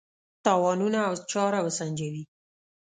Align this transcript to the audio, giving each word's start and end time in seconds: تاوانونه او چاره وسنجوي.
تاوانونه 0.45 0.99
او 1.09 1.13
چاره 1.31 1.59
وسنجوي. 1.65 2.23